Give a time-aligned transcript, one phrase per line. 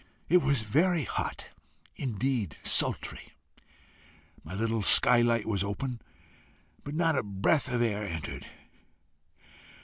[0.29, 1.49] It was very hot
[1.95, 3.33] indeed sultry.
[4.43, 6.01] My little skylight was open,
[6.83, 8.47] but not a breath of air entered.